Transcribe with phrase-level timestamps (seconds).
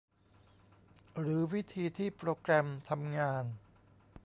[1.19, 3.45] หรือวิธีที่โปรแกรมทำงาน